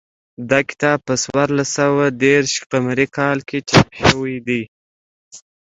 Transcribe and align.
دا 0.49 0.59
کتاب 0.69 0.97
په 1.07 1.13
څوارلس 1.23 1.69
سوه 1.79 2.05
دېرش 2.25 2.51
قمري 2.71 3.07
کال 3.17 3.37
کې 3.49 3.57
چاپ 3.69 3.89
شوی 4.07 4.35
دی 4.47 4.61